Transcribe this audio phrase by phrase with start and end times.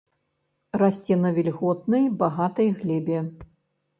[0.81, 3.19] Расце на вільготнай, багатай глебе.